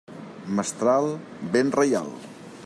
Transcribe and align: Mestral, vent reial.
Mestral, 0.59 1.11
vent 1.57 1.71
reial. 1.81 2.11